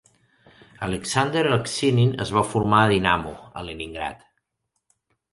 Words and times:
Aleksandr 0.85 1.49
Aksinin 1.57 2.15
es 2.25 2.31
va 2.37 2.43
formar 2.53 2.79
a 2.85 2.87
Dinamo, 2.93 3.35
a 3.61 3.63
Leningrad. 3.69 4.25